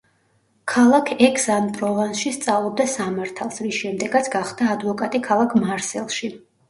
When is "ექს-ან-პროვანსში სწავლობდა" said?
1.25-2.87